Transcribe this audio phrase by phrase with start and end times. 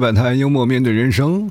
[0.00, 1.50] 摆摊，幽默面对人生，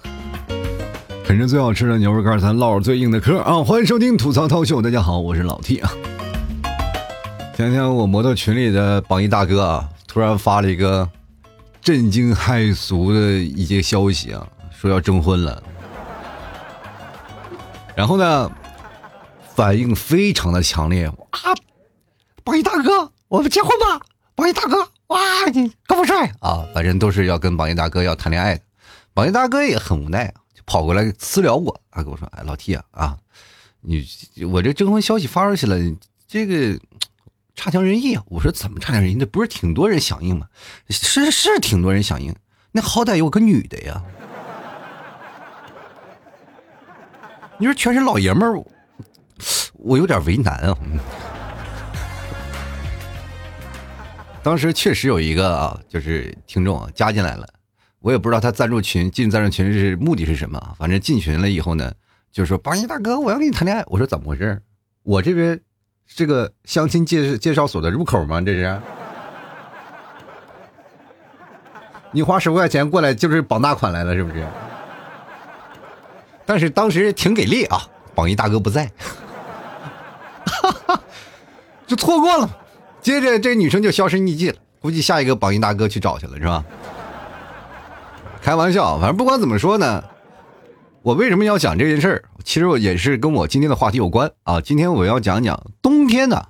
[1.23, 3.63] 啃着最好吃的牛肉干，咱唠着最硬的嗑啊！
[3.63, 5.91] 欢迎收听吐槽涛秀，大家好，我是老 T 啊。
[7.55, 11.07] 前天我摩托群里的榜一大哥啊，突然发了一个
[11.79, 15.61] 震惊骇俗的一些消息啊，说要征婚了。
[17.95, 18.51] 然后呢，
[19.53, 21.53] 反应非常的强烈啊！
[22.43, 24.03] 榜一大哥，我们结婚吧！
[24.33, 25.19] 榜一大哥，哇，
[25.53, 26.67] 你高富帅啊！
[26.73, 28.61] 反正都是要跟榜一大哥要谈恋爱的。
[29.13, 33.17] 榜一大哥也很无奈啊，就跑过来私聊我，他跟我说：“哎，老 T 啊，啊，
[33.81, 34.05] 你
[34.51, 35.77] 我这征婚消息发出去了，
[36.27, 36.79] 这个
[37.55, 39.15] 差强人意啊。”我说：“怎么差强人意？
[39.15, 40.47] 那不是挺多人响应吗？
[40.89, 42.35] 是是挺多人响应，
[42.71, 44.03] 那好歹有个女的呀。
[47.57, 48.63] 你说全是老爷们儿，
[49.73, 50.77] 我有点为难啊。”
[54.49, 57.47] 当时确实有一个啊，就是听众啊加进来了，
[57.99, 61.93] 我也不知道他赞助群进赞助群是目的是什么，反正进群了以后呢，
[62.31, 63.83] 就说榜一大哥，我要跟你谈恋爱。
[63.85, 64.59] 我说怎么回事？
[65.03, 65.61] 我这边
[66.07, 68.41] 这个相亲介介绍所的入口吗？
[68.41, 68.81] 这是？
[72.11, 74.47] 你花十块钱过来就是绑大款来了是不是？
[76.43, 78.91] 但是当时挺给力啊，榜一大哥不在，
[81.85, 82.49] 就错过了。
[83.01, 86.63] 接着这女生就销声匿迹了，估计下一个榜一大哥去找去了，是吧？
[88.41, 90.03] 开玩笑，反正不管怎么说呢，
[91.01, 92.23] 我为什么要讲这件事儿？
[92.43, 94.61] 其实我也是跟我今天的话题有关啊。
[94.61, 96.45] 今天我要讲讲冬天呢，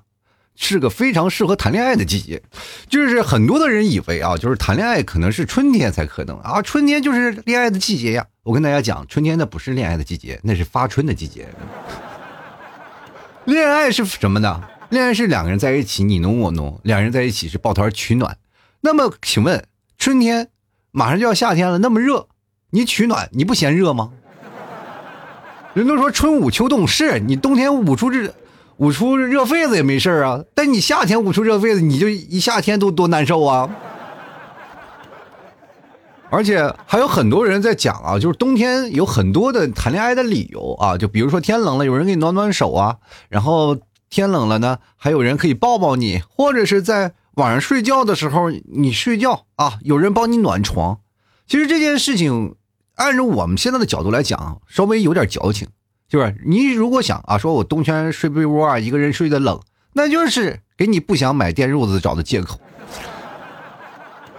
[0.55, 2.41] 是个非常适合谈恋爱的季节。
[2.87, 8.25] 就是很多的人以为啊，就是谈恋爱可能是春天才可能啊，春天就是恋爱的季节呀。
[8.43, 11.47] 我跟大家讲，春天那不是恋爱的季节，那是发春的季节。
[13.45, 14.61] 恋爱是什么呢？
[14.89, 18.37] 恋爱是两个人在一起你侬我侬，两人在一起是抱团取暖。
[18.81, 19.63] 那么，请问
[19.99, 20.49] 春天
[20.91, 22.27] 马上就要夏天了，那么热，
[22.71, 24.11] 你取暖你不嫌热吗？
[25.75, 28.33] 人都说春捂秋冻，是你冬天捂出这
[28.77, 33.69] 捂出热痱子也没事啊，但你夏天捂出热痱子，你就一夏天都多难受啊。
[36.31, 42.97] 而且还有很多人在讲啊，就是冬天有很多的谈恋爱的理由啊，就比如说天冷了，有人给你暖暖手啊，
[43.29, 43.77] 然后。
[44.09, 50.99] 天冷了呢，还有人可以抱抱你，或者是在晚上睡觉的时候，你睡觉啊，有人帮你暖床。
[51.47, 52.55] 其实这件事情，
[52.95, 55.67] 按照我们现在的角度来讲，稍微有点矫情，
[56.07, 59.59] 就是你如果想啊，说我冬天睡被窝啊，一个人睡得冷，
[59.93, 62.59] 那就是给你不想买电褥子找的借口。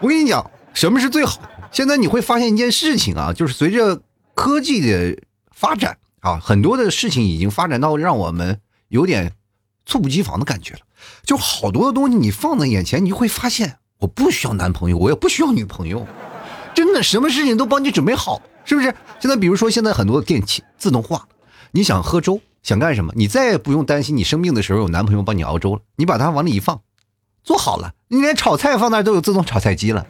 [0.01, 1.41] 我跟你讲，什么是最好？
[1.71, 4.03] 现在你会发现一件事情啊，就是随着
[4.35, 5.17] 科技的
[5.53, 9.33] 发展啊，很多的事情已经发展到让我们有点。
[9.85, 10.81] 猝不及防的感觉了，
[11.25, 16.07] 就好多的东西你放在眼前，你就会发现我不需要男朋友，我也不需要女朋友，
[16.75, 18.95] 真的什么事情都帮你准备好，是不是？
[19.19, 21.27] 现在比如说现在很多电器自动化，
[21.73, 26.81] 你想喝粥，想干什么，你再也不用担心你生病的时候有男朋友帮你熬粥了，你把它往里一放，
[27.43, 30.07] 做好了，你连炒菜放那都有自动炒菜机了，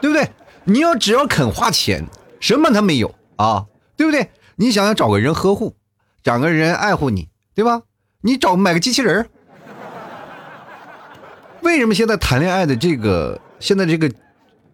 [0.00, 0.30] 对不对？
[0.64, 2.06] 你要只要肯花钱，
[2.40, 3.66] 什么他没有啊，
[3.96, 4.30] 对不对？
[4.56, 5.76] 你想要找个人呵护，
[6.22, 7.82] 找个人爱护你，对吧？
[8.20, 9.28] 你找买个机器人
[11.62, 14.10] 为什么现在谈恋爱的这个现在这个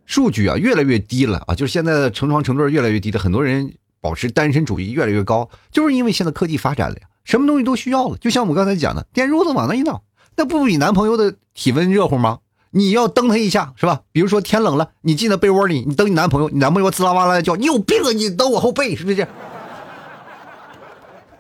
[0.07, 1.55] 数据啊越来越低了啊？
[1.55, 8.17] 就是现在的成双成对越来越低的，很多人保持单身主义越来越高，就是因为现在科技发展了呀，什么东西都需要了。
[8.17, 10.03] 就像我们刚才讲的，电褥子往那一弄，
[10.37, 12.39] 那不比男朋友的体温热乎吗？
[12.71, 14.01] 你要蹬他一下是吧？
[14.13, 18.13] 比如说天冷了，你进到被窝里，你蹬你男朋友，你男朋友滋啦哇啦的叫，你有病啊！
[18.13, 19.29] 你蹬我后背是不是？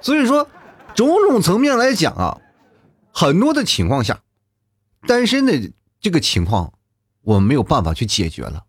[0.02, 0.46] 所以说。
[0.94, 2.40] 种种层面来讲啊，
[3.12, 4.22] 很多的情况下，
[5.06, 6.74] 单身的这个情况，
[7.22, 8.64] 我们没有办法去解决了，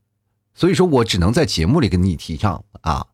[0.53, 3.07] 所以说我只能在节目里跟你提倡啊，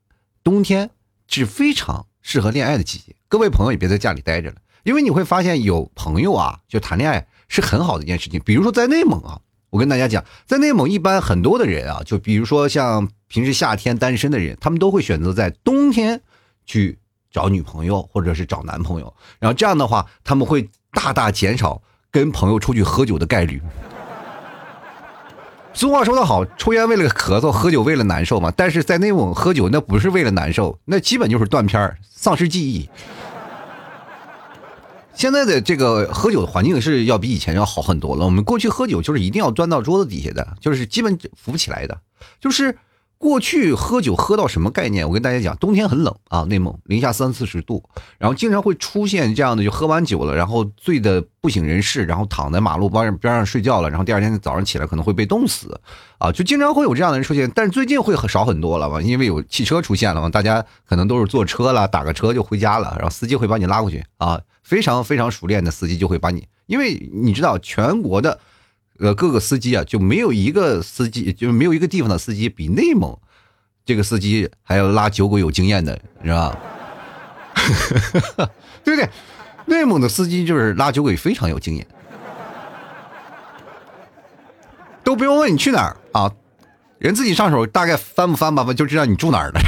[0.44, 0.92] 冬天
[1.28, 8.42] 是非常适合恋爱的季节，各位朋友也别在家里待着了，因为你会发现有朋友啊，就谈恋爱是很好的一件事情。
[8.46, 9.42] 比如说在内蒙啊，
[9.72, 16.22] 我跟大家讲，在内蒙一般很多的人啊，就比如说像平时夏天单身的人，他们都会选择在冬天
[16.66, 16.98] 去。
[17.32, 21.82] 找女朋友或者是找男朋友，然后这样的话，他们会大大减少
[22.12, 23.62] 跟朋友出去喝酒的概率。
[25.74, 28.52] 俗话说得好，抽烟为了咳嗽，喝酒为了难受嘛。
[28.56, 32.90] 但是在内蒙喝酒，那不是为了难受，那基本就是断片儿丧失记忆。
[35.14, 38.26] 现在的这个喝酒的环境是要比以前要好很多了。
[38.26, 41.98] 我们过去喝酒就是一定要钻到桌子底下的，就是基本扶不起来的，
[42.42, 42.78] 就是。
[43.22, 45.08] 过去喝酒喝到什么概念？
[45.08, 47.84] 我跟大家讲，冬天很冷啊，内蒙零下三四十度，
[48.18, 55.80] 然后经常会出现这样的，就喝完酒了，然后醉的不省人事，然后躺在马路边边上睡觉了，然后第二天早上起来可能会被冻死，
[56.18, 57.50] 啊，就经常会有这样的人出现。
[57.54, 68.40] 但是最近会很少很多了嘛，因为有汽车出现了嘛，大家可能都是坐车了，打个车就回家了，然后司机会把你拉过去啊，非常非常熟练的司机就会把你，因为你知道全国的。
[69.02, 73.18] 呃，各个司机啊，就没有一个司机，就是没有一个地方的司机比内蒙
[73.84, 76.56] 这个司机还要拉酒鬼有经验的，是吧？
[78.84, 79.10] 对不对？
[79.66, 81.88] 内蒙的司机就是拉酒鬼非常有经验，
[85.04, 86.32] 都不用问你去哪儿啊，
[87.00, 89.60] 人自己上手，大概翻不翻吧，就知道你住哪儿了。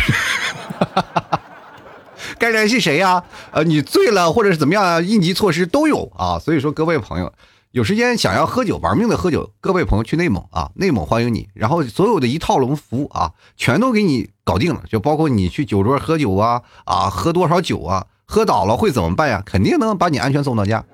[2.38, 3.24] 该联系谁呀？
[3.52, 5.04] 呃，你醉了或者是怎么样？
[5.04, 6.38] 应急措施都有啊。
[6.38, 7.34] 所以说，各位朋友。
[7.74, 11.50] 有时间想要喝酒玩命的喝酒，各位朋友去内蒙啊，内蒙欢迎你。
[11.56, 19.42] 然后所有的一套龙服务啊，全都给你搞定了，就包括你去酒桌喝酒啊啊，喝多少酒啊，喝倒了会怎么办呀？
[19.44, 20.86] 肯定能把你安全送到家。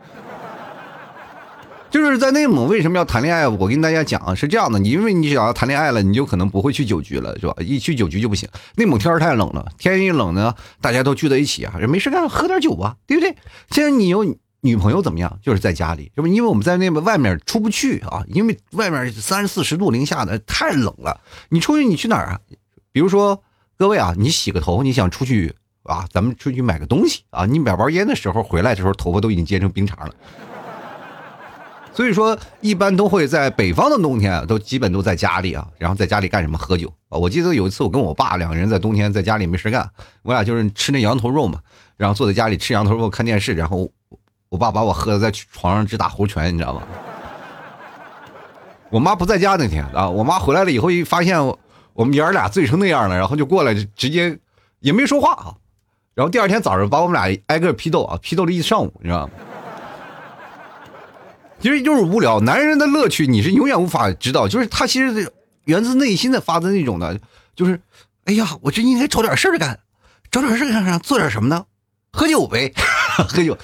[1.89, 3.45] 就是在内蒙为什么要谈恋爱？
[3.45, 7.53] 我跟大家讲是这样的，你因为你想要谈恋爱了，你就可能不会去酒局了，是吧？
[7.59, 8.47] 一去酒局就不行。
[8.77, 13.35] 内蒙天太冷了，天一冷呢，大家都聚在一起啊，没事干喝点酒吧，对不对？
[13.69, 14.23] 现在你有。
[14.61, 15.39] 女朋友怎么样？
[15.41, 16.27] 就是在家里，是不？
[16.27, 21.21] 因为我们在那边外面出不去啊，因为外面三四十度零下的太冷了。
[21.49, 22.39] 你出去你去哪儿啊？
[22.91, 23.41] 比如说
[23.77, 30.13] 各位啊，你洗个头，你想出去啊，咱们出去买个东西啊，你买包烟的时候回来的时候，头发都已经结成冰碴了。
[31.93, 36.57] 所以说，一般都会在北方的冬天啊，都基本都在家里啊，然后在家里干什么？
[36.57, 37.17] 喝酒啊！
[37.17, 39.89] 我记得有一次我跟我爸两个人在冬天在家里没事干，
[40.23, 41.59] 我俩就是吃那羊头肉嘛，
[41.95, 43.89] 然后坐在家里吃羊头肉看电视，然后。
[44.49, 46.81] 我爸把我喝的在床上直打呼拳，你知道吗？
[48.89, 51.39] 我妈不在家那天啊，我妈回来了以后一发现
[51.93, 54.39] 我们爷儿俩醉成那样了，然后就过来就直接
[54.79, 55.53] 也没说话啊。
[56.15, 59.33] 然后第二天早上把我们俩挨个批斗啊，批斗了一上午，你知道吗？
[61.59, 65.31] 其实就是无聊，男人的乐趣你是永远无法知道，就是他其实
[65.65, 67.19] 源自内心的发自那种的，
[67.55, 67.79] 就是
[68.25, 69.79] 哎呀，我这应该找点事儿干，
[70.31, 70.97] 找点事儿干啥？
[70.97, 71.63] 做点什么呢？
[72.11, 72.73] 喝酒呗，
[73.29, 73.55] 喝酒。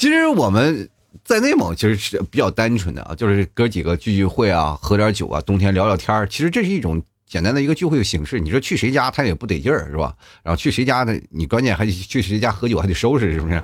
[0.00, 0.88] 其实我们
[1.22, 8.40] 在内蒙其实是比较单纯的啊，就是哥几个聚聚会啊，喝点酒啊，冬天聊聊天其实这是一种简单的一个聚会形式。
[8.40, 10.16] 你说去谁家他也不得劲儿是吧？
[10.42, 11.14] 然后去谁家呢？
[11.28, 13.62] 你关键还得去谁家喝酒还得收拾是不是？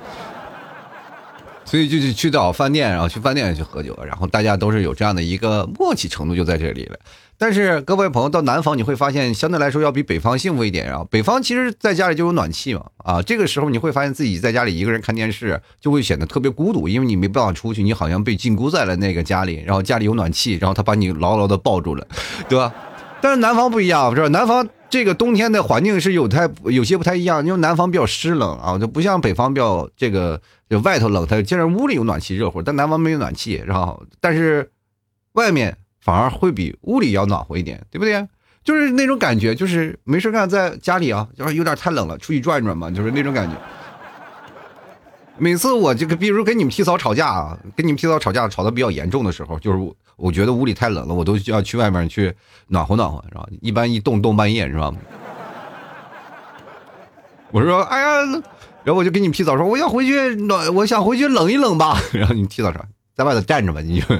[1.66, 6.96] 所以就去找饭店，然后去饭店去喝酒，然后大家都是有这样的一个默契程度就在这里了。
[7.38, 11.04] 但是各位朋友到南方，你会发现相对来说要比北方幸福一点啊。
[11.10, 19.62] 北方其实在家里就有暖气嘛，啊，这个时候你会发现自己在家里一个人看电视就会显得特别孤独，因为你没办法出去，你好像被禁锢在了那个家里。
[19.66, 22.06] 然后家里有暖气，然后他把你牢牢的抱住了，
[22.48, 22.72] 对吧？
[23.26, 24.28] 但是南方不一样，是吧？
[24.28, 30.40] 南方这个冬天的环境是有太有些不太一样，因为南方比较湿冷啊，就不像北方比较这个
[30.70, 34.70] 就外头冷，它既然屋里有暖气热乎，但南方没有暖气，然后但是
[35.32, 35.76] 外面。
[35.98, 38.24] 反而会比屋里要暖和一点，对不对？
[38.62, 43.56] 就是那种感觉，就是没事干，在家里啊，就是有点太冷了，出去转转嘛，就是那种感觉。
[45.38, 52.34] 每次我这个，比如跟你们提早吵架啊，跟你们提早吵架吵得比较严重的时候，就是我觉得屋里太冷了，我都要去外面去
[52.68, 53.46] 暖和暖和，是吧？
[53.60, 54.92] 一般一冻冻半夜，是吧？
[57.50, 58.22] 我说，哎呀，
[58.82, 62.00] 然后我就跟你们提早说，我要回去暖，我想回去冷一冷吧。
[62.12, 62.82] 然后你们提早说，
[63.14, 64.06] 在外头站着吧，你就。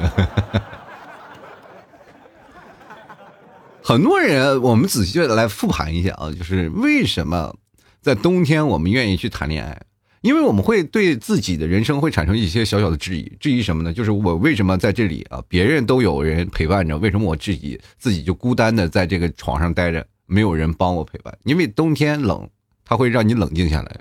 [3.83, 7.55] 很多人，我们仔细的来复盘一下啊，就是为什么
[8.03, 9.81] 在冬天我们愿意去谈恋爱？
[10.27, 13.93] 因为我们会对自己的人生会产生一些小小的质疑，质疑什么呢？
[13.93, 21.33] 就是我为什么在这里啊，别人都有人陪伴着，为什么我自己自己就孤单的在这个床上待着，没有人帮我陪伴？
[21.45, 22.49] 因为冬天冷，
[22.85, 24.01] 它会让你冷静下来，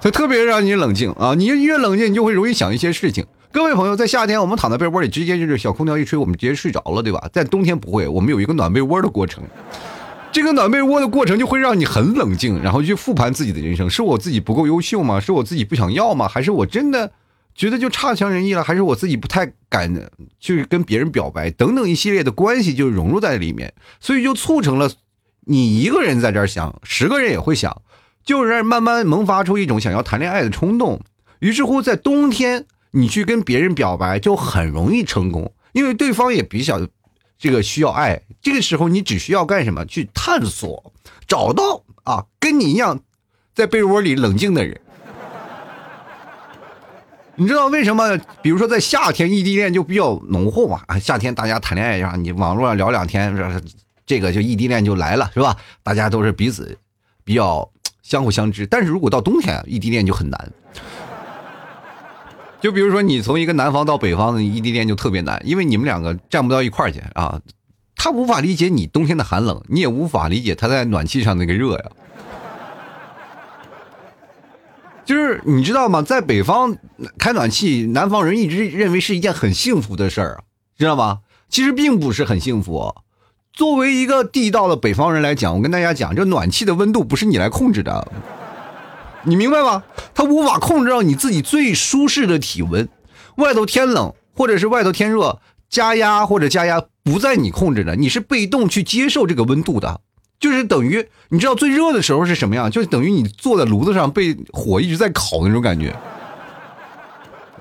[0.00, 1.34] 它特别让你冷静啊！
[1.34, 3.26] 你越冷静，你就会容易想一些事情。
[3.52, 7.28] 各位朋友，在夏天我们躺在被窝里，直接就是小空调一吹，我们直接睡着了，对吧？
[7.34, 9.44] 在冬天不会，我们有一个暖被窝的过程。
[10.32, 15.20] 这个暖被窝的过程就会让你很冷静，然后去复盘自己的人生：是我自己不够优秀吗？
[15.20, 16.26] 是我自己不想要吗？
[16.26, 17.12] 还是我真的
[17.54, 18.64] 觉得就差强人意了？
[18.64, 20.10] 还是我自己不太敢
[20.40, 21.50] 去跟别人表白？
[21.50, 24.90] 等等一系列的关系就融入在里面，所以就促成了
[25.44, 27.82] 你一个人在这儿想，十个人也会想，
[28.24, 31.00] 就是慢慢萌发出一种想要谈恋爱的冲动。
[31.40, 32.66] 于是乎，在冬天。
[32.94, 36.78] 你去跟别人表白就很容易成功，因为对方也比较
[37.42, 38.22] 这个需要爱。
[38.40, 39.84] 这个时候你只需要干什么？
[39.84, 40.92] 去探索，
[41.26, 43.00] 找到啊，跟你一样
[43.52, 44.80] 在被窝里冷静的人。
[47.34, 48.16] 你知道为什么？
[48.42, 50.82] 比如说在夏天异地恋就比较浓厚嘛？
[50.86, 53.60] 啊，夏天大家谈恋爱呀，你网络上聊两天，这
[54.06, 55.56] 这个就异地恋就来了，是吧？
[55.82, 56.78] 大家都是彼此
[57.24, 57.68] 比较
[58.04, 58.64] 相互相知。
[58.66, 60.52] 但是如果到冬天，异地恋就很难。
[62.62, 67.40] 就比如说，你从一个南方到北方的异地恋就特别难，因为你们两个站不到一块儿去啊。
[67.96, 71.84] 他无法理解你冬天的寒冷，你也无法理解他在暖气上那个热呀。
[75.04, 76.02] 就是你知道吗？
[76.02, 76.76] 在北方
[77.18, 80.44] 开暖气，南方人一直认为是一件很幸福的事儿，
[80.78, 81.18] 知道吗？
[81.48, 82.94] 其实并不是很幸福。
[83.52, 88.12] 作为一个地道的北方人来讲，我跟大家讲，这暖气的温度不是你来控制的。
[89.24, 89.84] 你明白吗？
[90.14, 92.88] 它无法控制到你自己最舒适的体温。
[93.36, 100.00] 外头天冷，或者是外头天热，加压或者加压不在你控制的，你是被动去接受这个温度的。
[100.38, 102.70] 就是等于你知道最热的时候是什么样？
[102.70, 105.96] 就等于你坐在炉子上被火一直在烤那种感觉。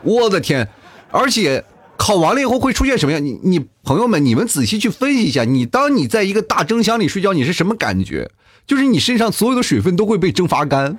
[0.01, 0.68] 我的天！
[1.12, 1.63] 而且
[1.96, 3.24] 烤完了以后会出现什么样？
[3.24, 8.32] 你你朋友们，你们仔细去分析一下，你当你在一个大蒸箱里睡觉，你是什么感觉？
[8.65, 10.98] 就是你身上所有的水分都会被蒸发干。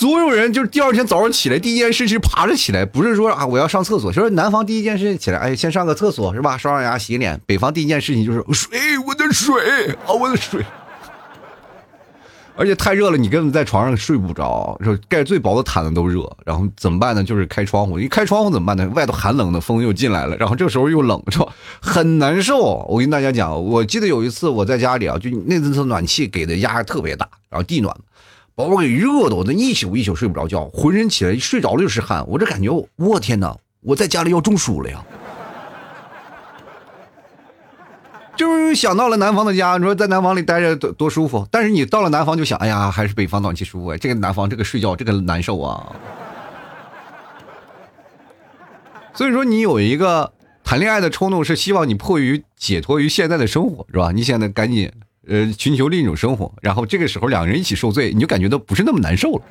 [0.00, 4.10] 所有人就是第二天早上起来，第一件事是爬着起来，不是说啊我要上厕所。
[4.10, 6.56] 就是南方第一件事起来，哎，先上个厕所是吧？
[6.56, 7.38] 刷刷牙，洗脸。
[7.44, 10.64] 北方第一件事情就是水，我的水啊，我的水。
[12.56, 16.26] 而且太热了，你根本在床上睡不着，说盖最薄的毯子都热。
[16.46, 17.22] 然后怎么办呢？
[17.22, 18.00] 就是开窗户。
[18.00, 18.90] 一开窗户怎么办呢？
[18.94, 21.46] 外头寒冷的风又进来了，然后这时候又冷，是吧？
[21.78, 22.86] 很难受。
[22.88, 27.94] 我跟大家讲，我记得有一次我在家里啊，就那次暖气给的压特别大，然后地暖。
[28.60, 32.22] 把我给热的，我那一宿一宿睡不着觉，浑身起来睡着了就是汗。
[32.28, 33.56] 我这感觉，我天哪！
[33.80, 35.02] 我在家里要中暑了呀！
[38.36, 41.48] 就是想到了南方的家，你说在南方里待着多多舒服。
[41.50, 43.96] 但是你到了南方就想，哎呀，还是北方暖气舒服。
[43.96, 45.96] 这个南方这个睡觉这个难受啊。
[49.14, 54.12] 所以说，你有一个谈恋爱的冲动，是希望你迫于解脱于现在的生活，是吧？
[54.12, 54.92] 你现在赶紧。
[55.30, 59.42] 呃，寻求另一种生活，然后这个时候两个人一起受罪，你就感觉到不是那么难受了。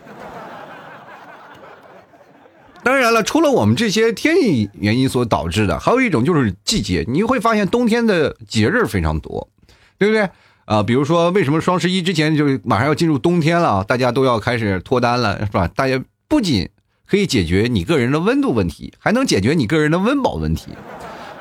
[2.83, 9.49] 当然了，除了我们这些天气原因所导致的，还有一种就是季节，你会发现冬天的节日非常多，
[9.97, 10.29] 对不对？
[10.65, 15.67] 啊，比如说为什么双十一之前就马上要进入冬天了，大家都要开始脱单了，是吧？
[15.69, 16.69] 大家不仅
[17.07, 20.71] 可以解决你个人的温度问题，还能解决你个人的温饱问题。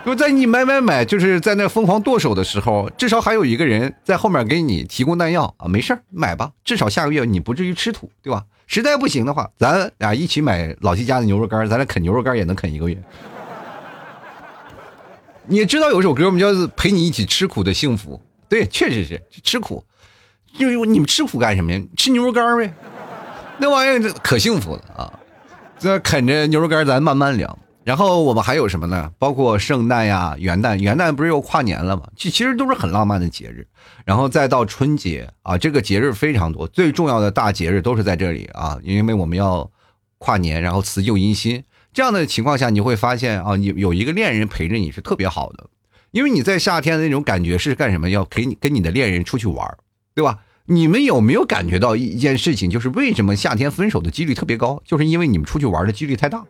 [0.06, 5.68] 就在你买买买，就是在那疯狂剁手的时候，至少还有一个人在后面给你提供弹药啊！
[5.68, 8.44] 没事买吧，至少下个月你不至于吃土，对吧？
[8.66, 12.96] 实在不行的话，咱俩一起买老七家的牛肉干，咱俩啃牛肉干也能啃一个月。
[15.46, 16.38] 你知道有首歌吗？
[16.38, 18.14] 叫《陪你一起吃苦的幸福》。
[18.48, 19.84] 对，确实是吃苦，
[20.56, 21.80] 因为你们吃苦干什么呀？
[21.96, 22.72] 吃牛肉干呗，
[23.58, 25.12] 那玩意儿可幸福了啊！
[25.78, 27.58] 这啃着牛肉干，咱慢慢聊。
[27.88, 29.10] 然后我们还有什么呢？
[29.18, 32.02] 包括圣诞呀、元旦，元旦不是又跨年了吗？
[32.14, 33.66] 其其实都是很浪漫的节日。
[34.04, 39.70] 然后再到春节啊，这个节日非常多，最重要的大节日都是在这里啊，因为我们要
[40.18, 41.64] 跨年，然后辞旧迎新。
[41.94, 45.64] 这样的情况下，你会发现啊，你有一个恋人陪着你是特别好的，
[46.10, 48.10] 因为你在夏天的那种感觉是干什么？
[48.10, 49.66] 要陪你跟你的恋人出去玩，
[50.14, 50.40] 对吧？
[50.66, 52.68] 你们有没有感觉到一件事情？
[52.68, 54.82] 就是为什么夏天分手的几率特别高？
[54.84, 56.44] 就是因为你们出去玩的几率太大。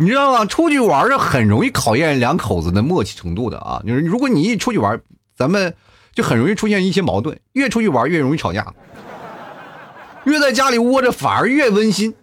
[0.00, 0.46] 你知道吗？
[0.46, 3.82] 出去玩是很容易考验两口子的默契程度的啊！
[3.86, 4.98] 就是如果你一出去玩，
[5.36, 5.74] 咱们
[6.14, 7.38] 就很容易出现一些矛盾。
[7.52, 8.72] 越出去玩越容易吵架，
[10.24, 12.14] 越在家里窝着反而越温馨。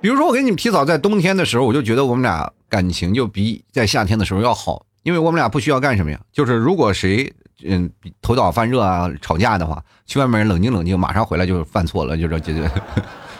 [0.00, 6.20] 比如说，我给你们提早在冬天的时候，我就觉得我们俩感情就比在夏天的时候要好，因为我们俩不需要干什么呀？
[6.32, 7.32] 就是如果谁
[7.64, 7.90] 嗯
[8.22, 12.70] 头脑发热啊吵架的话，去外面冷静冷静，马上回来就犯错了，就这解决。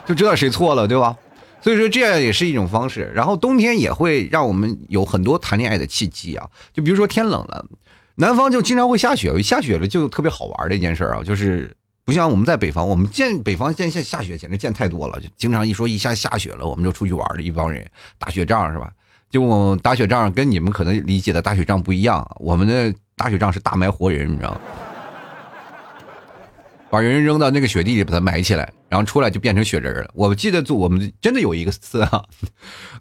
[0.08, 1.14] 就知道谁错了，对吧？
[1.60, 3.12] 所以说这样也是一种方式。
[3.14, 6.48] 然后冬天也会让我们有很多谈恋爱的契机啊。
[6.72, 7.64] 就比如说天冷了，
[8.14, 11.22] 南方就经常会下雪，下雪了就特别好玩的一件事啊。
[11.22, 11.70] 就是
[12.06, 17.86] 不像我们在北方，我们见北方见下下雪简直见太多了，就经常一说一下下雪了，我们就出去玩了一帮人
[18.18, 18.90] 打雪仗是吧？
[19.30, 24.60] 就打雪仗跟你们可能理解的打雪仗不一样，我们的打雪仗是大埋活人，你知道吗？
[26.90, 30.10] 把人扔到那个雪地里，把它埋起来，然后出来就变成雪人了。
[30.14, 32.24] 我记得做我们真的有一个次 啊，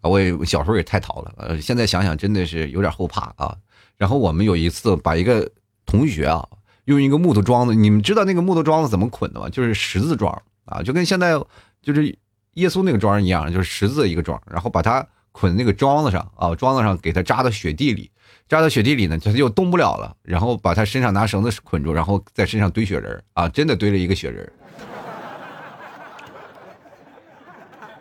[0.02, 3.56] 我也小时候也太淘了，呃，现在想想真的是有点后怕啊。
[3.98, 5.50] 然后我们有一次把一个
[5.86, 6.46] 同学啊，
[6.86, 9.50] 用一个木头桩子，你们知道那个木头桩子怎么捆的吗？
[9.50, 11.34] 就是十字桩啊，就跟现在
[11.82, 12.16] 就是
[12.56, 15.08] 耶稣那个桩一样，就是十字一个桩，然后把它
[15.40, 18.10] 捆在那个桩子上啊，桩子上给他扎到雪地里，
[18.50, 20.16] 扎到雪地里呢，他就动不了了。
[20.24, 24.52] 然后把他身上拿绳子捆住，然后在身上堆雪人啊，真的堆了一个雪人。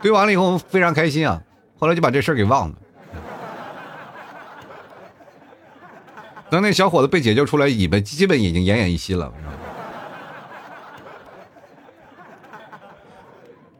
[0.00, 1.43] 堆完了以后非常开心啊，
[1.78, 2.76] 后来就把这事儿给忘了。
[6.49, 9.31] 等那小伙子被解救出来，已经基本已经奄奄一息了。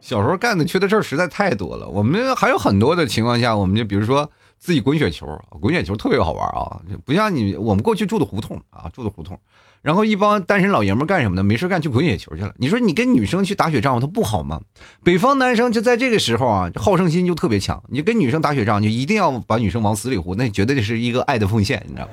[0.07, 1.85] 小时候干的缺德事儿实在太多了。
[1.85, 5.27] 我们还有很多的情况下，我们就比如说自己滚雪球，
[5.59, 9.37] 滚雪球特别好玩啊，不像你我们过去住的胡同啊，住的胡同。
[9.81, 11.43] 然后一帮单身老爷们干什么呢？
[11.43, 12.53] 没事干去滚雪球去了。
[12.57, 14.61] 你说你跟女生去打雪仗，他不好吗？
[15.03, 17.83] 北方男生就在这个时候啊，好胜心就特别强。
[17.89, 22.11] 你跟女生打雪仗，就一定要把女生往死里呼，那绝对是一个爱的奉献，你知道吗？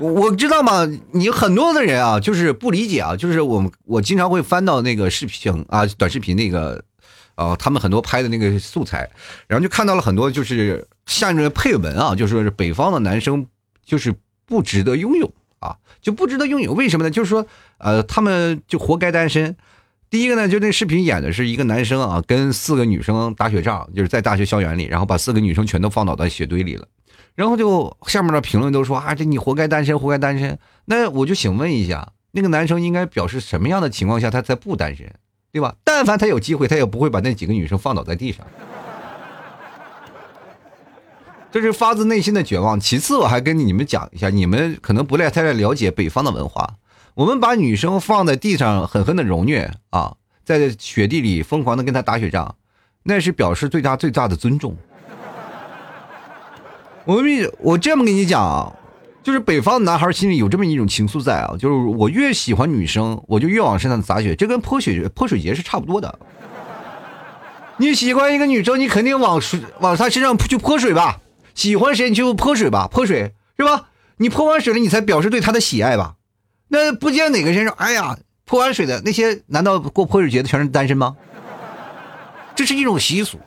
[0.00, 0.88] 我我知道吗？
[1.12, 6.82] 你很多的人啊，就是不理解啊，就是我我经常会翻到那个视频啊，短视频那个，
[7.34, 9.08] 呃，他们很多拍的那个素材，
[9.46, 13.46] 然后就看到了很多就是下面的配文啊，就说是北方的男生
[13.84, 14.14] 就是。
[14.50, 16.72] 不值得拥有啊，就不值得拥有。
[16.72, 17.10] 为什么呢？
[17.12, 17.46] 就是说，
[17.78, 19.56] 呃，他们就活该单身。
[20.10, 26.88] 第一个呢，就那视频演的是一个男生啊，跟四个女生打雪仗，就是在大学校园里，然后把四个女生全都放倒在雪堆里了。
[27.34, 30.58] 然后就下面的评论都说啊，这你活该单身，活该单身。
[30.84, 35.10] 那我就请问一下，那个男生应该表示什么样的情况下他才不单身，
[35.52, 35.74] 对吧？
[35.84, 38.46] 但凡他有机会，他也不会把那几个女生放倒在地上。
[41.52, 42.78] 这是发自内心的绝望。
[42.78, 46.76] 其次，我还跟你们讲一下，你们可能不太太了解北方的文化。
[47.14, 52.54] 我们把女生放在地上狠狠的揉虐啊，在雪地里疯狂的跟她打雪仗，
[53.02, 54.76] 那是表示对她最大的尊重。
[57.04, 58.72] 我们我这么跟你讲啊，
[59.22, 66.18] 就是北方男孩心里有这么一种情愫在啊，就是我越喜欢女生，我就越往身上砸雪，这跟泼雪泼水节是差不多的。
[67.78, 71.20] 你喜欢一个女生，你肯定往水往她身上去泼水吧。
[71.54, 73.88] 喜欢谁你就泼水吧，泼水是吧？
[74.18, 76.14] 你泼完水了，你才表示对她的喜爱吧？
[76.68, 81.16] 那不见哪个人说，哎呀，泼完水的那些，难道过泼水节的全是单身吗？
[82.54, 83.40] 这是一种习俗，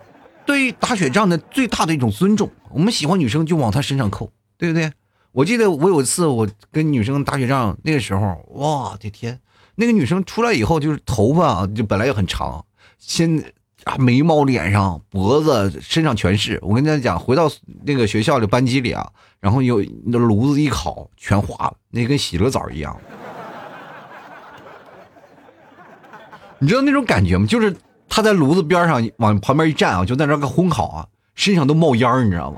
[0.46, 2.50] 对于打雪仗的最大的一种尊重。
[2.72, 4.92] 我们喜欢女生就往她身上扣，对不对？
[5.32, 9.40] 我记得我有一次我跟女生打雪仗，那个时候，哇的天，
[9.76, 12.64] 那个女生出来以后就是头发就本来也很长，
[13.00, 13.54] 先。
[13.86, 16.58] 啊，眉毛、脸上、脖子、身上全是。
[16.62, 17.52] 我跟大家讲，回到
[17.84, 22.98] 那个学校的班级里啊，然后有那炉子一烤，全化了，那跟洗了澡一样。
[26.60, 27.46] 你知道那种感觉吗？
[27.46, 27.76] 就是
[28.14, 32.58] 他在炉子边上往旁边一站啊，就在那个烘烤啊，身上都冒烟你知道吗？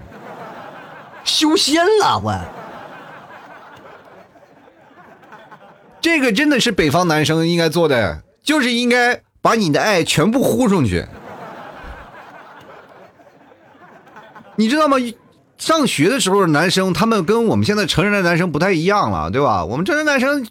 [1.24, 2.38] 修仙了我。
[6.02, 9.22] 这个真的是北方男生应该做的，就是应该。
[9.46, 11.06] 把你的爱全部呼上去，
[14.56, 14.98] 你知道吗？
[15.60, 19.64] 上学的时候，男生他们跟我们现在成人的男生不太一样了，对吧？
[19.64, 20.48] 我们成人男生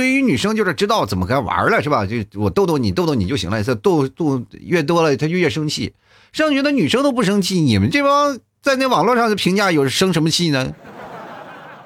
[0.00, 2.06] 对于女生就是知道怎么该玩了，是吧？
[2.06, 3.62] 就我逗逗你，逗逗你就行了。
[3.62, 5.92] 这逗逗越多了，他就越生气。
[6.32, 10.72] 上学的女生都不生气，你们这帮在那网络上的评价有生什么气呢？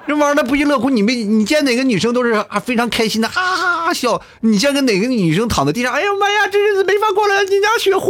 [0.07, 4.21] 这玩的不亦乐乎，你没你见哪个女生都是啊非常开心的，哈哈哈笑。
[4.39, 8.09] 你见个哪个女生躺在地上，哎呀妈呀，这日子没法过了，你家雪呼，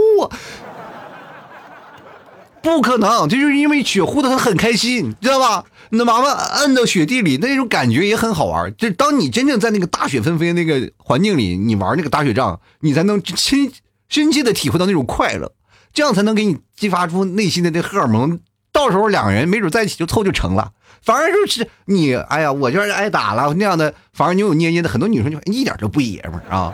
[2.62, 5.64] 不可能，这就是因为雪呼的她很开心，知道吧？
[5.96, 8.74] 那娃娃摁到雪地里，那种感觉也很好玩。
[8.78, 13.72] 就当你真正在那个大雪纷飞那个环境里，你玩那个打雪仗，你才能亲
[14.08, 15.52] 深切的体会到那种快乐，
[15.94, 18.40] 这样才能给你激发出内心的那荷尔蒙。
[18.72, 20.72] 到时候两个人没准在一起就凑就成了。
[21.02, 26.74] 反而就是你，哎呀，我就是挨打了那样的，反而扭扭捏捏的，很多女生就一点都不爷们儿啊。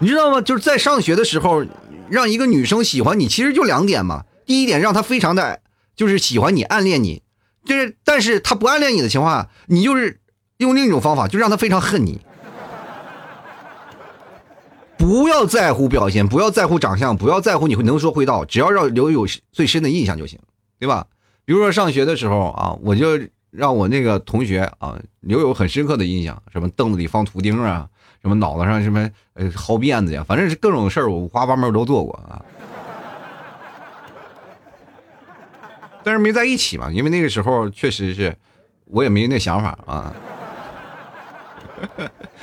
[0.00, 0.40] 你知道吗？
[0.40, 1.64] 就是在上学的时候，
[2.10, 4.24] 让一个女生喜欢你，其实就两点嘛。
[4.46, 5.60] 第一点，让她非常的
[5.96, 7.22] 就是喜欢你，暗恋你，
[7.64, 10.20] 就是但是他不暗恋你的情况下，你就是
[10.58, 12.20] 用另一种方法，就让他非常恨你。
[14.96, 20.38] 不要在乎表现，不要在乎长相，不要在乎你会能说会道，只要让留有最深的印象就行，
[20.78, 21.06] 对吧？
[21.44, 23.18] 比如说上学的时候啊，我就
[23.50, 27.88] 让我那个同学啊留有很深刻的印象，什么凳子里放图钉啊，
[28.20, 32.44] 什么脑袋上什么呃薅辫子呀，反正是各种事儿，我五花八门都做过啊。
[36.08, 38.34] 但是没在一起嘛，因为那个时候确实是
[38.86, 40.14] 我也没那想法啊，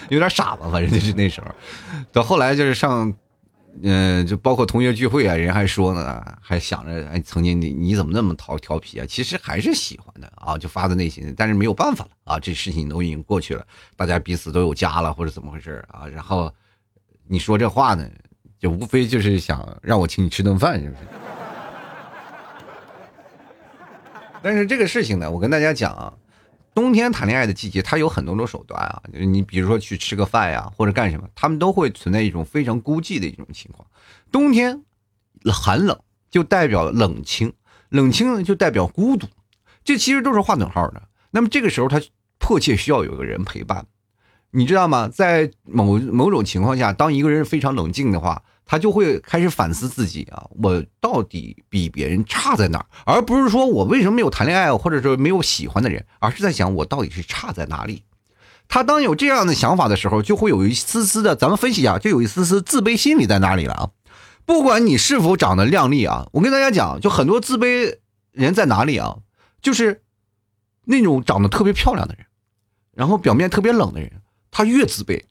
[0.10, 1.48] 有点傻吧，反正就是那时候。
[2.12, 3.12] 到后来就是上。
[3.84, 9.06] 嗯，就包括同学聚会啊，人还说呢，还想着哎，曾经你你怎么那么淘调皮啊？
[9.06, 11.34] 其实还是喜欢的啊，就发自内心。
[11.36, 16.08] 但是没有办法了啊，这事情都已经过去了，大家彼此都有家了，或者怎么回事啊？
[16.08, 16.50] 然后
[17.28, 18.10] 你说这话呢，
[18.58, 21.02] 就无非就是想让我请你吃顿饭，是不是？
[24.42, 26.14] 但是这个事情呢，我跟大家讲啊。
[26.74, 29.02] 冬天谈恋爱的季节，它有很多种手段啊。
[29.14, 33.88] 你比如说去吃个饭呀，或者干什么，他们都会存在一种非常孤寂的一种情况。
[34.30, 34.84] 冬天
[35.54, 35.98] 寒冷
[36.30, 37.54] 就代表冷清，
[37.88, 39.26] 冷清就代表孤独。
[39.86, 41.04] 这其实都是划等号的。
[41.32, 42.02] 那么这个时候，他
[42.40, 43.86] 迫切需要有个人陪伴，
[44.52, 45.08] 你知道吗？
[45.08, 58.04] 在某某种情况下，当一个人非常冷静的话，他就会开始反思自己啊，我到底比别人差在哪儿，而不是说我为什么没有谈恋爱，或者说没有喜欢的人，而是在想我到底是差在哪里。
[58.68, 63.90] 他当有这样的想法的时候，就会有一丝丝的，咱们分析一下，就有一丝丝自卑心理在哪里了啊？
[64.46, 67.98] 不管你是否长得靓丽啊，我跟大家讲，就很多自卑
[68.32, 69.18] 人在哪里啊？
[69.62, 70.02] 就是
[70.86, 72.26] 那种长得特别漂亮的人，
[72.94, 74.12] 然后表面特别冷的人，
[74.50, 75.24] 他越自卑，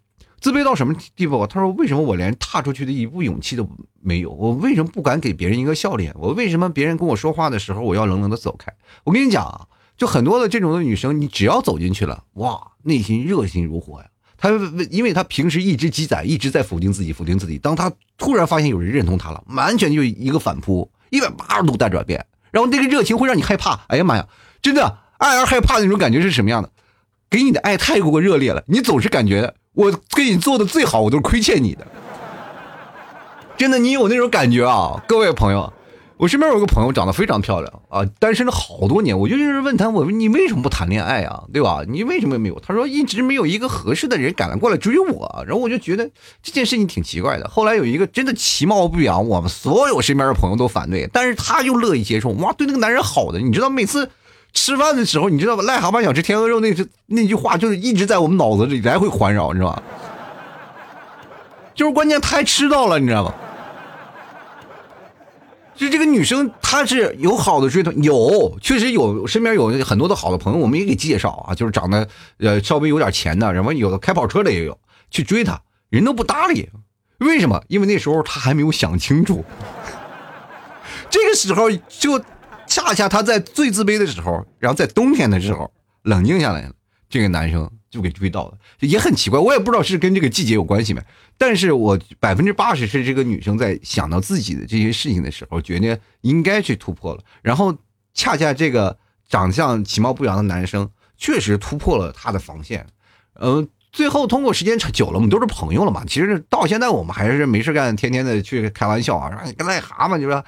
[0.45, 1.47] 自卑到什么地步？
[1.47, 3.67] 他说：“为什么我连踏出去的一步勇气都
[4.03, 4.31] 没有？
[4.31, 6.15] 我为什么不敢给别人一个笑脸？
[6.19, 8.71] 我为什么别人跟我说话的时候，我要冷冷的走开？”
[9.05, 9.67] 我跟你讲啊。
[9.97, 14.07] 就很多的这种的女生，你只要走进去了，哇，内心热心如火呀。
[14.37, 14.51] 她
[14.91, 17.57] 因为她平时一直积攒，一直在否定自己，否定自己。
[17.57, 22.27] 当她突然发现有人认同她了，完全就一个反扑，一百八十度大转变。
[22.51, 23.87] 然后那个热情会让你害怕。
[23.87, 24.29] 哎呀妈呀，
[24.61, 26.71] 真的爱而害怕的那种感觉是什么样的？
[27.31, 31.87] 给你的爱太过热烈了，你总是感觉我给你做的最好，我都是亏欠你的。
[33.57, 35.73] 真的，你有那种感觉啊，各位朋友。
[36.17, 39.19] 我身边有个朋友长得非常漂亮啊，单身了好多年。
[39.19, 41.43] 我就是问他，我问你为什么不谈恋爱啊？
[41.53, 41.83] 对吧？
[41.89, 42.59] 你为什么没有？
[42.61, 45.45] 他说一直没有一个合适的人赶过来追我。
[45.45, 46.09] 然后我就觉得
[46.41, 47.49] 这件事情挺奇怪的。
[47.49, 52.31] 后来有一个真的其貌不扬，我们所有身边的朋友都反对，但是他又乐意接受。
[52.31, 54.09] 哇，对那个男人好的，你知道每次
[54.55, 55.63] 吃饭的时候，你知道吧？
[55.63, 59.83] 癞蛤蟆想吃天鹅肉，那是那句话就是一直在我们脑子里来回环绕，你知道吧？
[61.75, 63.35] 就是关键他还吃到了，你知道吗？
[65.75, 72.07] 就这个女生，她是有好的追求，有确实有，身边有很多的好的朋友，我们也给介绍啊，就是长得
[72.39, 74.79] 呃稍微有点钱的，然后有的开跑车的也有，
[75.11, 76.71] 去追她，人都不搭理，
[77.19, 77.61] 为什么？
[77.67, 79.45] 因为那时候她还没有想清楚，
[81.11, 82.23] 这个时候就
[82.67, 85.73] 恰恰他在最自卑的时候，然后在冬天的时候
[86.03, 86.73] 冷静下来了，
[87.09, 87.71] 这个男生。
[87.91, 91.01] 就给追到了，也很奇怪，我也不知道是跟这个季节有关系没。
[91.39, 97.23] 但是我百分之八十是这个女生在想到自己的这些事情的时候，觉得应该去突破了。
[97.41, 97.73] 然后
[98.13, 98.99] 恰恰这个
[99.29, 102.85] 长相其貌不扬的男生确实突破了他的防线。
[103.35, 106.03] 嗯，最后通过时间久了，我们都是朋友了嘛。
[106.05, 110.45] 其实到现在我们还是没事干，天天的去开玩笑啊，说你个癞蛤蟆，就说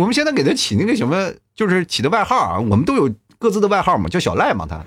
[0.00, 4.80] 我们现在给他起那个什么，就是起的外号啊，我们都有各自的外号嘛，叫小赖嘛，他。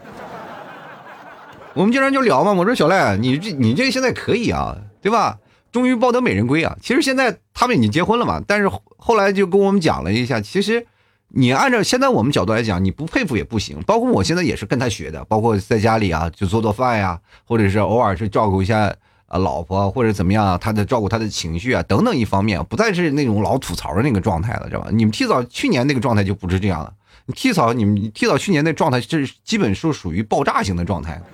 [1.73, 5.37] 我们经常就聊嘛，我说小赖，你这你这现在可以啊，对吧？
[5.69, 6.75] 终于抱得美人归啊！
[6.81, 10.87] 其实现在他们已经结婚了嘛，但是后来就跟我们讲了一下，其实
[11.29, 13.77] 你按照现在我们角度来讲，你不佩服也不行。
[13.85, 18.93] 包括我现在也是跟他学的，包括在家里啊，就做做饭呀，或者是偶尔去照顾一下
[19.27, 24.87] 啊老婆或者怎么样，他的照顾他的情绪啊等等一方面，不再是那种老吐槽的那个状态了，知道吧？
[24.91, 26.93] 你们提早去年那个状态就不是这样了，
[27.25, 31.21] 你提早你们提早去年那状态，这基本是属于爆炸型的状态。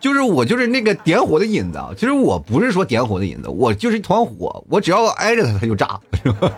[0.00, 6.50] 就是我就是那个点火的引子，其实我不是说点火的引子，我就是一团火，我只要挨着他他就炸，是吧？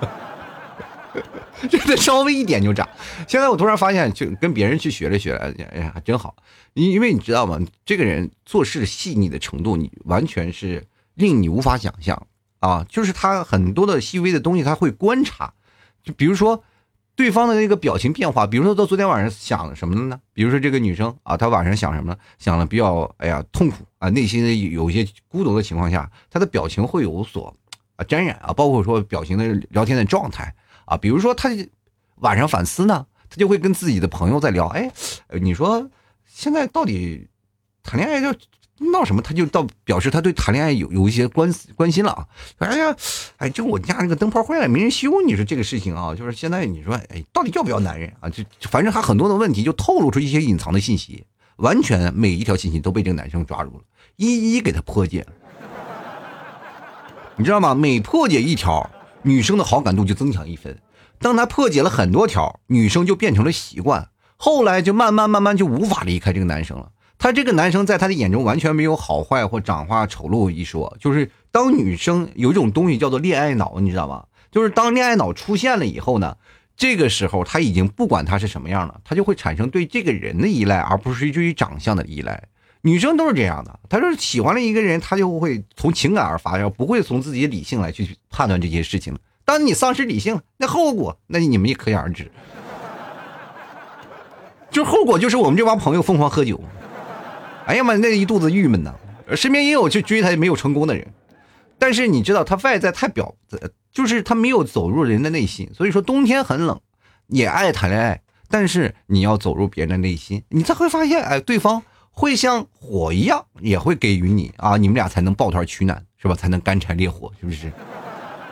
[1.68, 2.88] 就得稍微一点就炸。
[3.26, 6.34] 现在我突然发现，就跟别人去学了学，哎呀，真好。
[6.74, 7.58] 因因为你知道吗？
[7.84, 12.26] 这个人做事细腻的程度，你完全是令你无法想象
[12.60, 12.84] 啊！
[12.88, 15.52] 就是他很多的细微的东西，他会观察，
[16.02, 16.62] 就比如说。
[17.18, 20.20] 对方的那个表情变化，比如说他昨天晚上想什么了呢？
[20.34, 22.14] 比如说这个女生啊，她晚上想什么？
[22.38, 27.56] 想了比较哎呀痛苦啊，内心的有一些孤独的情况下，她的表情会有所
[27.96, 30.54] 啊沾染啊，包括说表情的聊天的状态
[30.86, 31.50] 啊，比如说他
[32.16, 34.90] 晚上反思呢，他就会跟自己的朋友在聊，哎，
[35.40, 35.90] 你说
[36.24, 37.28] 现在到底
[37.82, 38.36] 谈恋爱就。
[38.92, 39.22] 闹什么？
[39.22, 42.28] 他就到表示他对谈恋爱有有一些关关心了啊！
[42.58, 42.94] 哎呀，
[43.38, 45.22] 哎，就我家那个灯泡坏了，没人修。
[45.22, 48.28] 你说这个事情啊，就是现在你说，哎，到底要不要男人啊？
[48.28, 51.24] 就反正他很多的问题就透露出一些隐藏的信息，
[51.56, 53.82] 完全每一条信息都被这个男生抓住了，
[54.16, 55.26] 一一给他破解。
[57.36, 57.74] 你知道吗？
[57.74, 58.90] 每破解一条，
[59.26, 60.78] 女生的好感度就增强一分。
[61.18, 66.92] 当他破解了很多条，女生就变成了习惯，后来就慢慢慢慢就无法离开这个男生了。
[67.18, 74.24] 他这个男生在他的眼中完全没有好坏或长花丑陋一说，就是当女生有一种东西叫做恋爱脑，你知道吗？
[74.52, 76.36] 就是当恋爱脑出现了以后呢，
[76.76, 82.44] 这个时候他已经不管他是什么样了，他就会产生对这个人的依赖，而不是对于长相的依赖。
[82.82, 89.16] 女生都是这样的，她说喜欢了一个人，她就会从情感而发，然后不会从自己理性来去判断这些事情。
[89.44, 92.30] 当你丧失理性，那后果，那你们也可想而知。
[94.70, 96.60] 就后果就是我们这帮朋友疯狂喝酒。
[97.66, 98.94] 哎呀妈，那一肚子郁闷呐！
[99.34, 101.06] 身边也有去追她没有成功的人，
[101.78, 103.34] 但是你知道他外在太表，
[103.90, 105.68] 就是他没有走入人的内心。
[105.74, 106.80] 所以说冬天很冷，
[107.28, 111.82] 也爱谈恋爱，但是你要走入别人的内心，你才会发现，哎，对方
[112.18, 116.34] 会像火一样，也会给予你啊，你们俩才能抱团取暖，是吧？
[116.34, 117.70] 才能干柴烈火，是不是？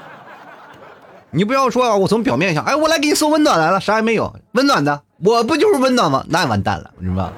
[1.32, 6.24] 你不要说啊，我从表面上，哎，我来给你送温暖来了，啥也没有，温暖的，我不就是温暖吗？
[6.28, 7.32] 那完蛋了，是吧？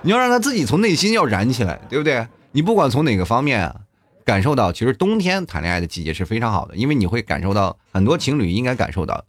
[0.00, 2.26] 你要让他自己从内心要燃起来，对不对？
[2.52, 3.76] 你不管从哪个方面啊，
[4.24, 9.22] 感受到，其实冬天谈恋爱的季节是非常好的，因为你会感受到很多情侣应该感受到，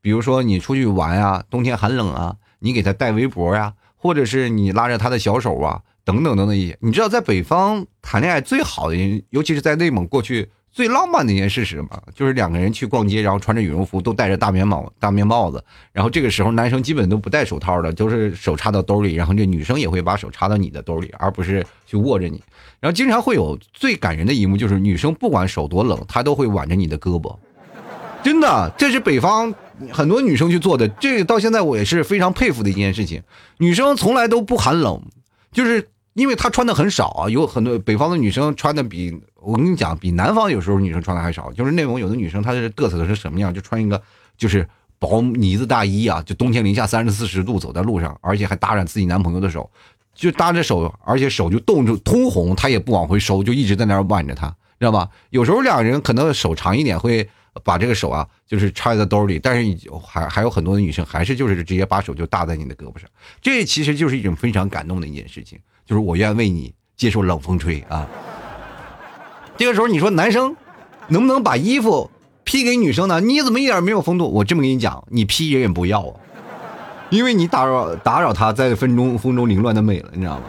[0.00, 6.76] 比如说你出去玩啊，冬天寒冷啊，你给他带围脖呀，或者是你拉着他的小手啊，等等等等一些。
[6.80, 10.50] 你知道在北方谈恋爱最好的，尤其是在内蒙过去。
[10.72, 12.02] 最浪漫的一件事是什么？
[12.14, 15.62] 就是两个人去逛街，然后穿着羽绒服，都戴着大棉帽、大棉帽子。
[15.92, 19.14] 然后这个时候，男生基本都不戴手套的，都是手插到兜里。
[19.14, 22.42] 然后这女生也会把手插到你的兜里，而不是去握着你。
[22.80, 27.36] 然后经常会有最感人的一幕，就是女生不管手多冷，她都会挽着你的胳膊。
[28.22, 29.54] 真的，这是北方
[29.90, 30.86] 很多女生去做的。
[30.88, 33.22] 这个到现在我也是非常佩服的一件事情。
[33.58, 35.02] 女生从来都不寒冷，
[35.50, 35.88] 就是。
[36.14, 41.50] 因为她穿的很少啊，有很多北方的女生穿的比我跟你讲，比南方有时候女生穿的还少。
[41.52, 43.54] 就是内蒙有的女生，她是嘚瑟的是什么样？
[43.54, 43.98] 就穿一个
[44.36, 44.68] 就是
[44.98, 49.70] 薄呢子大衣啊，就冬天零下三十四十度走在路上，而且还搭着自己男朋友的手，
[50.14, 55.08] 就搭着手，而且手就冻着通红，她也不往回收，就一直在那儿挽着他，知道吧？
[55.30, 57.26] 有时候两个人可能手长一点，会
[57.62, 63.08] 把这个手啊，就是插在兜里，但是还还有很多的女生还是就是直接把手就搭在你的胳膊上，
[63.40, 65.58] 这其实就是一种非常感动的一件事情。
[65.84, 68.08] 就是我愿为你接受冷风吹啊！
[69.56, 70.56] 这个时候你说男生
[71.08, 72.10] 能不能把衣服
[72.44, 73.20] 披给女生呢？
[73.20, 74.26] 你怎么一点没有风度？
[74.32, 76.14] 我这么跟你讲，你披人也不要啊，
[77.10, 80.44] 因为你打扰打扰他在风中风中凌乱的美了，你知道吗？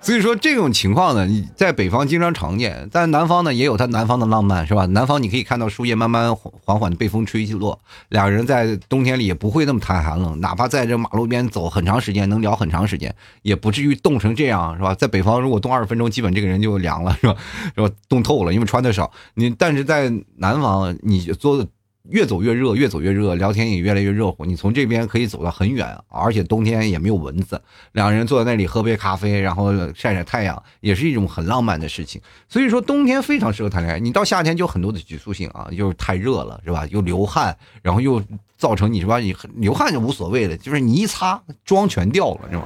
[0.00, 4.86] 所以说这种情况呢，你在北方经常常见，但南方呢也有它南方的浪漫，是吧？
[4.86, 14.94] 南方你可以看到树叶慢慢缓缓的被风吹落，两个人在冬天里也不会那么太寒冷，哪怕在这马路边走很长时间，能聊很长时间，也不至于冻成这样，是吧？
[14.94, 17.34] 在北方如果冻二十分钟，基本这个人就凉了，是吧？
[17.74, 17.90] 是吧？
[18.08, 19.10] 冻透了，因为穿的少。
[19.34, 21.66] 你但是在南方，你做。
[22.08, 24.44] 越走越热，越走越热，聊天也越来越热乎。
[24.44, 27.60] 你从这边可以走到很远，而且冬天也没有蚊子。
[27.92, 32.20] 两个人坐在那里喝杯咖啡，然后晒晒太阳，也是一种很浪漫的事情。
[32.48, 34.00] 所以说，冬天非常适合谈恋爱。
[34.00, 36.86] 你到夏天就很多的局促性啊，就是太热了，是吧？
[36.90, 38.22] 又流汗，然后又
[38.56, 39.18] 造成你是吧？
[39.18, 42.64] 你流汗就无所谓了，就是你一擦妆全掉了，是吧？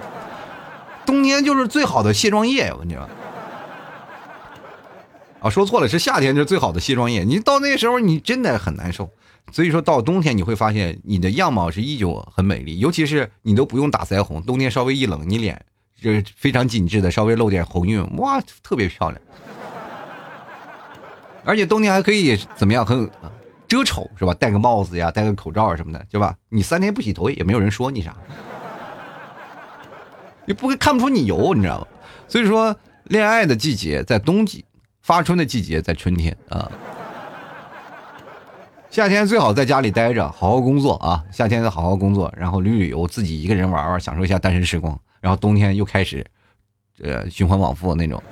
[1.05, 3.09] 冬天就是最好的卸妆液，我跟你说。
[5.41, 7.25] 啊，说错了，是夏天就是最好的卸妆液。
[7.25, 9.11] 你到那时候，你真的很难受。
[9.51, 15.65] 所以说到冬天，你会发现你的样貌是依旧很美丽，尤其是你都不用打腮红，冬天稍微一冷，你脸
[16.01, 19.21] 就是非常紧致的，稍微露点红晕，哇，特别漂亮。
[21.45, 22.87] 而且冬天还可以怎么样？
[22.87, 23.11] 很
[23.67, 24.33] 遮丑是吧？
[24.35, 26.37] 戴个帽子呀，戴个口罩什么的，对吧？
[26.49, 28.17] 你三天不洗头也没有人说你啥，
[30.47, 31.87] 你不会看不出你油，你知道吗？
[32.29, 32.75] 所以说，
[33.05, 34.65] 恋爱的季节在冬季，
[35.03, 36.71] 发春的季节在春天啊。
[38.93, 41.25] 夏天最好在家里待着，好好工作啊！
[41.33, 45.01] 夏天再好好工作，然后旅旅游，自己一个人玩玩，享受一下单身时光。
[45.19, 46.23] 然后冬天又开始，
[47.03, 48.23] 呃，循环往复那种。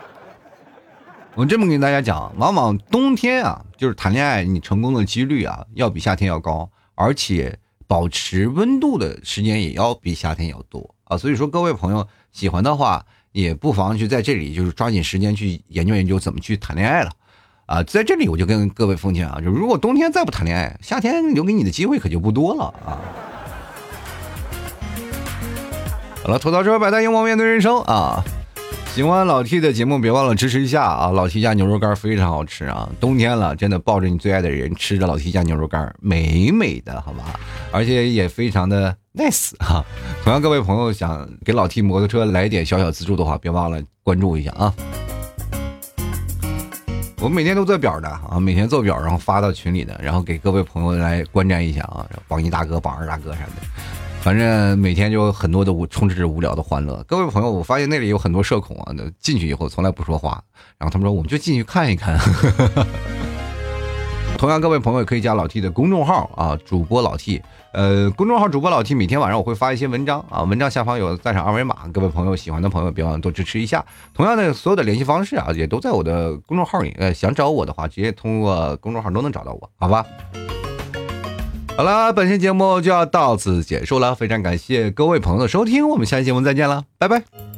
[1.34, 11.16] 我这么跟大家讲，往往冬天啊，就是谈恋爱，你成功的几率啊，要比夏天要高，而且保持温度的时间也要比夏天要多啊。
[11.16, 17.10] 所以说，各位朋友喜欢的话，也不妨去在这里，就是抓紧时间去研究研究怎么去谈恋爱了。
[17.70, 22.98] 啊，在这里我就跟各位奉劝啊，就如果冬天再不谈恋爱，夏天留给你的机会可就不多了啊。
[26.24, 28.24] 好了，吐槽车百态，幽默面对人生啊。
[28.92, 31.12] 喜欢老 T 的节目，别忘了支持一下啊！
[31.12, 37.38] 老 T 家牛肉干非常好吃啊，冬天了，真的抱着你最爱的人，吃着老 T 家牛肉干，美美的，好吧？
[37.70, 39.84] 而且也非常的 nice 哈。
[40.24, 44.74] 同样，各位朋友想给老 T 摩托车来点小小资助的话，别忘了关注一下啊。
[47.22, 53.52] 我每天都做表的啊，每天做表，然后发到群里的，然后给各位朋友来观战一下啊，榜一大哥、榜二大哥啥的，
[54.22, 57.04] 反正每天就很多的无充斥着无聊的欢乐。
[57.06, 60.42] 各位朋友，我发现那里有很多社恐啊，进去以后从来不说话，
[60.78, 62.18] 然后他们说我们就进去看一看。
[64.38, 67.42] 同样，各位朋友可以加老 T 的公众号啊，主播老 T。
[67.72, 73.84] 呃，公众号主播老 T 每天晚上我会发一些文章啊，文章下方有赞赏二维码，各位朋友喜欢的朋友别忘了多支持一下。
[74.12, 76.94] 同样的，所有的联系方式啊，也都在我的公众号里。
[76.98, 80.04] 呃，想找我的话，直接通过公众号都能找到我，好吧？
[81.76, 87.49] 好了，本期节目就要到此结束了，非常感谢各位朋友的收听，我们下期节目再见了，拜拜。